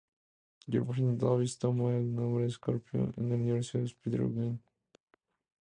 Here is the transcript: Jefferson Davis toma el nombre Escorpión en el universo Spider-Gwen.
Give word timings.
Jefferson 0.67 1.15
Davis 1.15 1.59
toma 1.59 1.91
el 1.95 2.15
nombre 2.15 2.47
Escorpión 2.47 3.13
en 3.17 3.27
el 3.27 3.33
universo 3.41 3.77
Spider-Gwen. 3.77 4.59